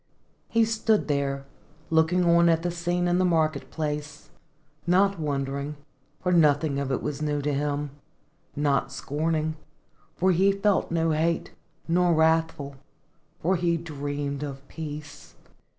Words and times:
He 0.49 0.65
stood 0.65 1.07
there, 1.07 1.45
looking 1.91 2.25
on 2.25 2.49
at 2.49 2.63
the 2.63 2.71
scene 2.71 3.07
in 3.07 3.19
the 3.19 3.23
market 3.23 3.69
place, 3.69 4.31
not 4.87 5.19
wondering, 5.19 5.75
for 6.23 6.31
nothing 6.31 6.79
of 6.79 6.91
it 6.91 7.03
was 7.03 7.21
new 7.21 7.39
to 7.43 7.53
him, 7.53 7.91
not 8.55 8.91
scorning, 8.91 9.57
for 10.15 10.31
he 10.31 10.51
felt 10.53 10.89
no 10.89 11.11
hate, 11.11 11.51
not 11.87 12.15
wrathful, 12.17 12.77
for 13.41 13.55
he 13.57 13.77
dreamed 13.77 14.41
of 14.41 14.67
peace. 14.67 15.35